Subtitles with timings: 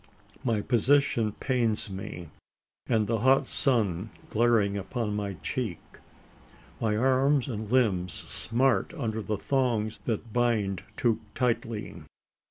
[0.43, 2.29] My position pains me
[2.87, 5.79] and the hot sun glaring upon my cheek.
[6.79, 12.01] My arms and limbs smart under thongs that bind too tightly.